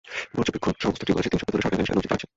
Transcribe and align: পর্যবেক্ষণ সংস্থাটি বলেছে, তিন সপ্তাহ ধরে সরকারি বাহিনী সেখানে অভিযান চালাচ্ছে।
পর্যবেক্ষণ 0.35 0.73
সংস্থাটি 0.83 1.11
বলেছে, 1.15 1.31
তিন 1.31 1.39
সপ্তাহ 1.41 1.53
ধরে 1.55 1.63
সরকারি 1.63 1.69
বাহিনী 1.77 1.85
সেখানে 1.87 1.99
অভিযান 2.01 2.07
চালাচ্ছে। 2.11 2.27